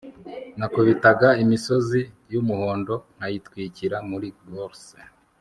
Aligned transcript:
nakubitaga 0.57 1.27
imisozi 1.43 1.99
yumuhondo 2.33 2.95
nkayitwikira 3.15 3.97
muri 4.09 4.27
gorse 4.49 4.97